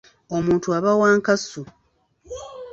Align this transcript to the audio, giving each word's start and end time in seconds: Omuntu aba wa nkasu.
Omuntu 0.35 0.67
aba 0.77 0.91
wa 0.99 1.09
nkasu. 1.17 1.61